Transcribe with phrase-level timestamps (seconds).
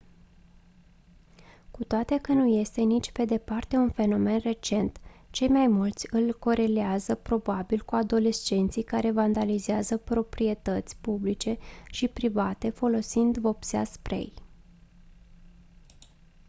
[1.71, 6.33] cu toate că nu este nici pe departe un fenomen recent cei mai mulți îl
[6.39, 11.57] corelează probabil cu adolescenții care vandalizează proprietăți publice
[11.91, 14.33] și private folosind vopsea spray